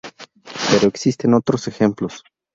Pero 0.71 0.87
existen 0.87 1.35
otros 1.35 1.67
ejemplos. 1.67 2.23